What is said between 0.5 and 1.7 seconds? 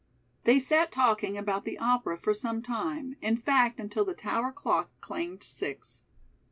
sat talking about